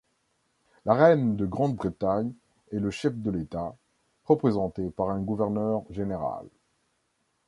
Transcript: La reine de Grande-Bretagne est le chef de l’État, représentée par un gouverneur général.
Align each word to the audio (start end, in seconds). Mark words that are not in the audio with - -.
La 0.87 0.95
reine 0.95 1.35
de 1.35 1.45
Grande-Bretagne 1.45 2.33
est 2.71 2.79
le 2.79 2.89
chef 2.89 3.15
de 3.15 3.29
l’État, 3.29 3.75
représentée 4.25 4.89
par 4.89 5.11
un 5.11 5.19
gouverneur 5.21 5.83
général. 5.91 6.47